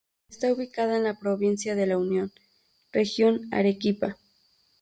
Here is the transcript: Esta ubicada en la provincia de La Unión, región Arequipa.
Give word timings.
Esta 0.31 0.51
ubicada 0.51 0.97
en 0.97 1.03
la 1.03 1.19
provincia 1.19 1.75
de 1.75 1.85
La 1.85 1.99
Unión, 1.99 2.31
región 2.91 3.47
Arequipa. 3.53 4.17